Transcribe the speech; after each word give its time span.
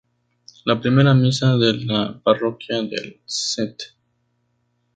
La 0.69 0.75
primera 0.85 1.13
misa 1.17 1.51
de 1.59 1.69
la 1.85 1.99
parroquia 2.23 2.81
de 2.81 3.19
St. 3.27 3.83